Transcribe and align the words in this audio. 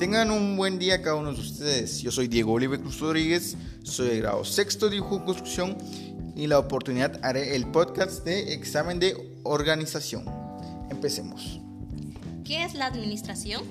Tengan 0.00 0.30
un 0.30 0.56
buen 0.56 0.78
día 0.78 1.02
cada 1.02 1.16
uno 1.16 1.34
de 1.34 1.38
ustedes. 1.38 2.00
Yo 2.00 2.10
soy 2.10 2.26
Diego 2.26 2.54
Oliver 2.54 2.80
Cruz 2.80 3.00
Rodríguez, 3.00 3.54
soy 3.82 4.08
de 4.08 4.20
grado 4.20 4.46
sexto 4.46 4.86
de 4.86 4.92
dibujo 4.94 5.22
construcción 5.26 5.76
y 6.34 6.46
la 6.46 6.58
oportunidad 6.58 7.20
haré 7.22 7.54
el 7.54 7.66
podcast 7.66 8.24
de 8.24 8.54
examen 8.54 8.98
de 8.98 9.14
organización. 9.42 10.24
Empecemos. 10.88 11.60
¿Qué 12.46 12.64
es 12.64 12.72
la 12.72 12.86
administración? 12.86 13.62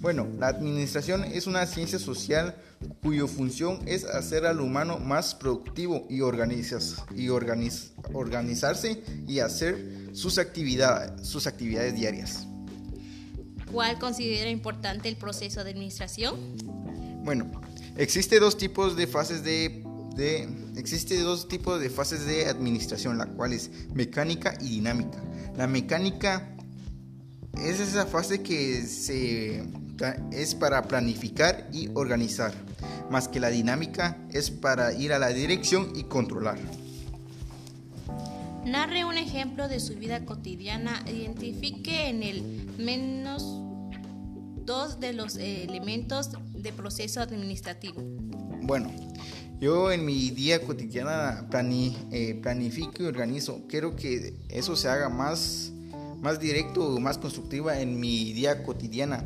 Bueno, 0.00 0.26
la 0.40 0.48
administración 0.48 1.22
es 1.22 1.46
una 1.46 1.64
ciencia 1.66 2.00
social 2.00 2.56
cuya 3.00 3.28
función 3.28 3.82
es 3.86 4.04
hacer 4.04 4.46
al 4.46 4.60
humano 4.60 4.98
más 4.98 5.36
productivo 5.36 6.08
y, 6.10 6.16
y 6.16 7.28
organizarse 7.28 9.00
y 9.28 9.38
hacer 9.38 10.08
sus 10.12 10.38
actividades, 10.38 11.24
sus 11.24 11.46
actividades 11.46 11.94
diarias. 11.94 12.48
¿Cuál 13.72 13.98
considera 13.98 14.50
importante 14.50 15.08
el 15.08 15.16
proceso 15.16 15.64
de 15.64 15.70
administración? 15.70 16.36
Bueno, 17.24 17.50
existe 17.96 18.38
dos 18.38 18.58
tipos 18.58 18.96
de 18.96 19.06
fases 19.06 19.42
de, 19.42 19.82
existe 20.76 21.18
dos 21.20 21.48
tipos 21.48 21.80
de 21.80 21.88
fases 21.88 22.26
de 22.26 22.46
administración, 22.46 23.16
la 23.16 23.26
cual 23.26 23.54
es 23.54 23.70
mecánica 23.94 24.54
y 24.60 24.68
dinámica. 24.68 25.18
La 25.56 25.66
mecánica 25.66 26.54
es 27.64 27.80
esa 27.80 28.04
fase 28.04 28.42
que 28.42 28.82
se 28.82 29.64
es 30.32 30.54
para 30.54 30.82
planificar 30.82 31.68
y 31.72 31.88
organizar, 31.94 32.52
más 33.10 33.28
que 33.28 33.40
la 33.40 33.48
dinámica 33.48 34.18
es 34.32 34.50
para 34.50 34.92
ir 34.92 35.12
a 35.12 35.18
la 35.18 35.28
dirección 35.28 35.92
y 35.94 36.04
controlar. 36.04 36.58
Narre 38.64 39.04
un 39.04 39.18
ejemplo 39.18 39.68
de 39.68 39.80
su 39.80 39.94
vida 39.96 40.24
cotidiana, 40.24 41.02
identifique 41.06 42.08
en 42.08 42.22
el 42.22 42.42
menos 42.78 43.61
dos 44.64 45.00
de 45.00 45.12
los 45.12 45.36
elementos 45.36 46.30
de 46.54 46.72
proceso 46.72 47.20
administrativo. 47.20 48.02
Bueno, 48.62 48.90
yo 49.60 49.92
en 49.92 50.04
mi 50.04 50.30
día 50.30 50.62
cotidiana 50.62 51.46
eh, 52.10 52.38
planifico 52.40 53.02
y 53.02 53.06
organizo. 53.06 53.62
Quiero 53.68 53.96
que 53.96 54.34
eso 54.48 54.76
se 54.76 54.88
haga 54.88 55.08
más, 55.08 55.72
más 56.20 56.40
directo, 56.40 56.98
más 57.00 57.18
constructiva 57.18 57.80
en 57.80 57.98
mi 57.98 58.32
día 58.32 58.62
cotidiana. 58.62 59.24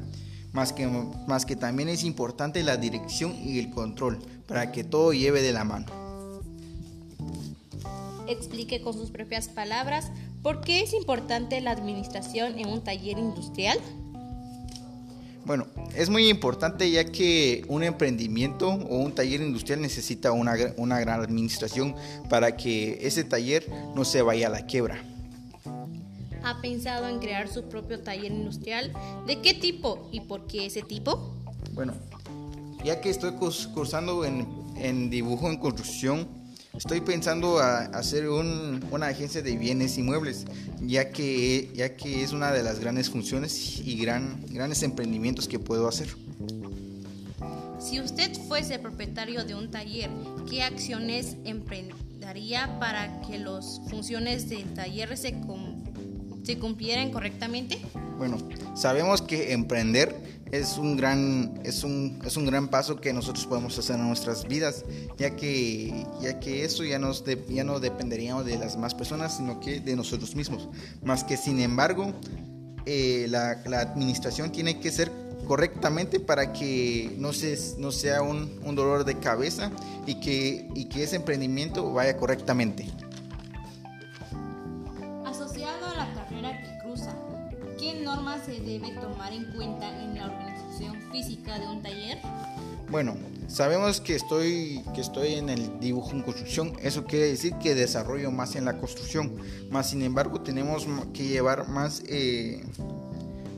Más 0.52 0.72
que, 0.72 0.86
más 0.86 1.44
que 1.44 1.54
también 1.54 1.90
es 1.90 2.02
importante 2.02 2.62
la 2.62 2.78
dirección 2.78 3.34
y 3.44 3.58
el 3.58 3.70
control 3.70 4.18
para 4.46 4.72
que 4.72 4.84
todo 4.84 5.12
lleve 5.12 5.42
de 5.42 5.52
la 5.52 5.64
mano 5.64 6.06
explique 8.28 8.80
con 8.80 8.92
sus 8.92 9.10
propias 9.10 9.48
palabras 9.48 10.10
por 10.42 10.60
qué 10.60 10.80
es 10.80 10.92
importante 10.92 11.60
la 11.60 11.72
administración 11.72 12.58
en 12.58 12.68
un 12.68 12.82
taller 12.82 13.18
industrial. 13.18 13.78
Bueno, 15.47 15.69
es 15.94 16.11
muy 16.11 16.28
importante 16.28 16.91
ya 16.91 17.05
que 17.05 17.64
un 17.69 17.84
emprendimiento 17.84 18.69
o 18.69 18.97
un 18.97 19.14
taller 19.14 19.41
industrial 19.41 19.80
necesita 19.80 20.33
una, 20.33 20.56
una 20.77 20.98
gran 20.98 21.20
administración 21.20 21.94
para 22.28 22.56
que 22.56 22.98
ese 23.00 23.22
taller 23.22 23.64
no 23.94 24.05
se 24.05 24.22
vaya 24.22 24.48
a 24.48 24.50
la 24.50 24.66
quiebra. 24.66 25.00
¿Ha 26.42 26.61
pensado 26.61 27.08
en 27.08 27.20
crear 27.20 27.47
su 27.47 27.69
propio 27.69 28.00
taller 28.00 28.33
industrial? 28.33 28.92
¿De 29.28 29.41
qué 29.41 29.55
tipo 29.55 30.08
y 30.11 30.22
por 30.22 30.48
qué 30.48 30.66
ese 30.66 30.83
tipo? 30.83 31.33
Bueno, 31.75 31.94
ya 32.84 33.00
que 33.00 33.10
estoy 33.10 33.31
cursando 33.72 34.25
en, 34.25 34.48
en 34.77 35.10
dibujo 35.10 35.48
en 35.48 35.58
construcción, 35.58 36.27
Estoy 36.77 37.00
pensando 37.00 37.58
a 37.58 37.84
hacer 37.86 38.28
una 38.28 39.06
agencia 39.06 39.41
de 39.42 39.56
bienes 39.56 39.96
inmuebles, 39.96 40.44
ya 40.80 41.10
que, 41.10 41.70
ya 41.74 41.96
que 41.96 42.22
es 42.22 42.32
una 42.32 42.52
de 42.52 42.62
las 42.62 42.80
grandes 42.80 43.08
funciones 43.08 43.80
y 43.80 43.96
gran, 43.96 44.44
grandes 44.50 44.82
emprendimientos 44.82 45.48
que 45.48 45.58
puedo 45.58 45.88
hacer. 45.88 46.08
Si 47.78 48.00
usted 48.00 48.34
fuese 48.48 48.78
propietario 48.78 49.44
de 49.44 49.54
un 49.54 49.70
taller, 49.70 50.10
¿qué 50.50 50.62
acciones 50.62 51.37
emprendería 51.44 52.78
para 52.78 53.20
que 53.22 53.38
las 53.38 53.81
funciones 53.88 54.48
del 54.48 54.75
taller 54.75 55.16
se, 55.16 55.32
se 56.46 56.58
cumplieran 56.58 57.10
correctamente? 57.10 57.78
Bueno, 58.16 58.38
sabemos 58.74 59.20
que 59.20 59.52
emprender 59.52 60.14
es 60.52 60.78
un 60.78 60.96
gran 60.96 61.60
es 61.64 61.82
un, 61.82 62.20
es 62.24 62.36
un 62.36 62.46
gran 62.46 62.68
paso 62.68 63.00
que 63.00 63.12
nosotros 63.12 63.44
podemos 63.46 63.76
hacer 63.78 63.96
en 63.96 64.06
nuestras 64.06 64.46
vidas 64.46 64.84
ya 65.18 65.34
que 65.34 66.06
ya 66.22 66.38
que 66.38 66.64
eso 66.64 66.84
ya 66.84 67.00
nos 67.00 67.24
ya 67.48 67.64
no 67.64 67.80
dependeríamos 67.80 68.46
de 68.46 68.56
las 68.56 68.76
más 68.76 68.94
personas 68.94 69.38
sino 69.38 69.58
que 69.58 69.80
de 69.80 69.96
nosotros 69.96 70.36
mismos 70.36 70.68
más 71.02 71.24
que 71.24 71.36
sin 71.36 71.58
embargo 71.58 72.12
eh, 72.86 73.26
la, 73.28 73.60
la, 73.66 73.80
administración 73.80 74.52
tiene 74.52 74.78
que 74.78 74.92
ser 74.92 75.10
correctamente 75.48 76.20
para 76.20 76.52
que 76.52 77.14
no, 77.18 77.32
se, 77.32 77.58
no 77.78 77.90
sea 77.90 78.22
un, 78.22 78.60
un 78.64 78.76
dolor 78.76 79.04
de 79.04 79.18
cabeza 79.18 79.72
y 80.06 80.20
que, 80.20 80.68
y 80.74 80.84
que 80.84 81.02
ese 81.02 81.16
emprendimiento 81.16 81.92
vaya 81.92 82.16
correctamente. 82.16 82.86
Debe 88.61 88.91
tomar 89.00 89.33
en 89.33 89.44
cuenta 89.53 89.89
en 90.03 90.15
la 90.17 90.27
organización 90.27 91.00
física 91.11 91.59
de 91.59 91.67
un 91.67 91.83
taller? 91.83 92.19
Bueno, 92.89 93.17
sabemos 93.49 94.00
que 94.00 94.15
estoy, 94.15 94.83
que 94.94 95.00
estoy 95.00 95.34
en 95.34 95.49
el 95.49 95.81
dibujo 95.81 96.12
en 96.12 96.22
construcción, 96.22 96.72
eso 96.81 97.05
quiere 97.05 97.27
decir 97.27 97.55
que 97.56 97.75
desarrollo 97.75 98.31
más 98.31 98.55
en 98.55 98.65
la 98.65 98.78
construcción, 98.78 99.34
más 99.71 99.91
sin 99.91 100.03
embargo 100.03 100.41
tenemos 100.41 100.87
que 101.12 101.25
llevar 101.25 101.69
más 101.69 102.03
eh, 102.06 102.62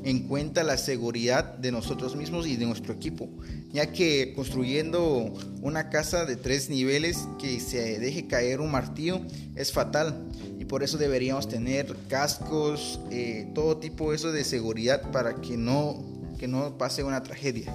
en 0.05 0.21
cuenta 0.29 0.63
la 0.63 0.77
seguridad 0.77 1.45
de 1.59 1.73
nosotros 1.73 2.17
mismos 2.17 2.47
y 2.47 2.57
de 2.57 2.67
nuestro 2.67 2.95
equipo, 2.95 3.29
ya 3.73 3.93
que 3.93 4.33
construyendo 4.35 5.35
una 5.61 5.91
casa 5.91 6.25
de 6.25 6.37
tres 6.37 6.71
niveles 6.71 7.29
que 7.39 7.61
se 7.61 7.99
deje 7.99 8.27
caer 8.27 8.61
un 8.61 8.71
martillo 8.71 9.21
es 9.57 9.73
fatal 9.73 10.29
y 10.59 10.65
por 10.65 10.83
eso 10.83 10.99
deberíamos 10.99 11.49
tener 11.49 11.95
cascos, 12.09 13.01
eh, 13.11 13.51
todo 13.55 13.79
tipo 13.79 14.13
eso 14.13 14.33
de 14.33 14.45
seguridad 14.45 15.11
para 15.11 15.41
que 15.41 15.57
no, 15.57 16.03
que 16.39 16.49
no 16.49 16.79
pase 16.79 17.03
una 17.03 17.23
tragedia. 17.23 17.73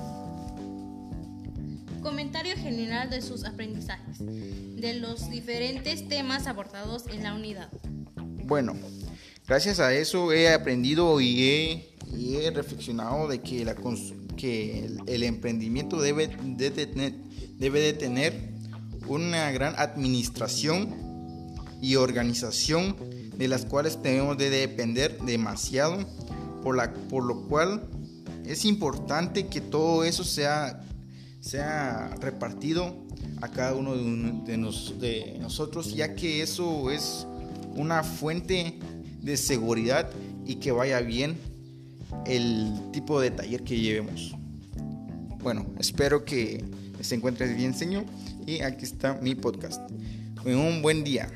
Comentario 2.01 2.55
general 2.57 3.09
de 3.09 3.21
sus 3.21 3.45
aprendizajes, 3.45 4.17
de 4.19 4.95
los 4.95 5.29
diferentes 5.29 6.07
temas 6.09 6.47
abordados 6.47 7.05
en 7.07 7.23
la 7.23 7.33
unidad. 7.33 7.69
Bueno, 8.45 8.75
gracias 9.47 9.79
a 9.79 9.93
eso 9.93 10.33
he 10.33 10.51
aprendido 10.51 11.21
y 11.21 11.43
he 11.43 11.92
y 12.17 12.35
he 12.37 12.51
reflexionado 12.51 13.27
de 13.27 13.41
que, 13.41 13.65
la, 13.65 13.75
que 14.35 14.89
el, 15.07 15.23
emprendimiento 15.23 15.99
debe 15.99 16.27
de, 16.27 16.71
tener, 16.71 17.13
debe 17.57 17.79
de 17.79 17.93
tener 17.93 18.53
una 19.07 19.51
gran 19.51 19.75
administración 19.77 20.95
y 21.81 21.95
organización 21.95 22.95
de 23.37 23.47
las 23.47 23.65
cuales 23.65 24.01
tenemos 24.01 24.37
de 24.37 24.49
depender 24.49 25.19
demasiado, 25.21 25.99
por, 26.61 26.77
la, 26.77 26.93
por 26.93 27.23
lo 27.23 27.41
cual 27.47 27.89
es 28.45 28.65
importante 28.65 29.47
que 29.47 29.59
todo 29.59 30.03
eso 30.03 30.23
sea, 30.23 30.81
sea 31.41 32.15
repartido 32.21 32.95
a 33.41 33.49
cada 33.49 33.73
uno 33.73 33.95
de 33.95 34.57
nosotros, 34.57 35.93
ya 35.93 36.15
que 36.15 36.41
eso 36.41 36.91
es 36.91 37.27
una 37.75 38.03
fuente 38.03 38.79
de 39.21 39.35
seguridad 39.35 40.09
y 40.45 40.55
que 40.55 40.71
vaya 40.71 40.99
bien 41.01 41.37
el 42.25 42.73
tipo 42.91 43.19
de 43.19 43.31
taller 43.31 43.63
que 43.63 43.79
llevemos. 43.79 44.35
Bueno, 45.39 45.65
espero 45.79 46.23
que 46.23 46.63
se 47.01 47.15
encuentres 47.15 47.55
bien, 47.55 47.73
señor. 47.73 48.05
Y 48.45 48.61
aquí 48.61 48.85
está 48.85 49.15
mi 49.21 49.35
podcast. 49.35 49.81
Un 50.45 50.81
buen 50.81 51.03
día. 51.03 51.29